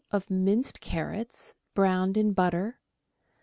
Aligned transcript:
of 0.09 0.31
minced 0.31 0.81
carrots, 0.81 1.53
browned 1.75 2.15
bone). 2.15 2.21
in 2.25 2.33
butter. 2.33 2.79